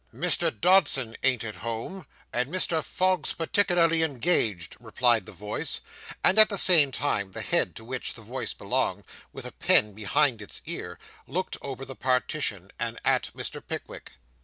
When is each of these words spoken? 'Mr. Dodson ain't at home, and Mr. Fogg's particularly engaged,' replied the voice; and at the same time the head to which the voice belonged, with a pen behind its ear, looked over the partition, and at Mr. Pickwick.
'Mr. 0.11 0.49
Dodson 0.49 1.15
ain't 1.21 1.43
at 1.43 1.57
home, 1.57 2.07
and 2.33 2.49
Mr. 2.49 2.83
Fogg's 2.83 3.33
particularly 3.33 4.01
engaged,' 4.01 4.75
replied 4.79 5.27
the 5.27 5.31
voice; 5.31 5.79
and 6.23 6.39
at 6.39 6.49
the 6.49 6.57
same 6.57 6.91
time 6.91 7.33
the 7.33 7.41
head 7.43 7.75
to 7.75 7.85
which 7.85 8.15
the 8.15 8.23
voice 8.23 8.51
belonged, 8.55 9.03
with 9.31 9.45
a 9.45 9.51
pen 9.51 9.93
behind 9.93 10.41
its 10.41 10.59
ear, 10.65 10.97
looked 11.27 11.55
over 11.61 11.85
the 11.85 11.95
partition, 11.95 12.71
and 12.79 12.99
at 13.05 13.29
Mr. 13.35 13.61
Pickwick. 13.63 14.13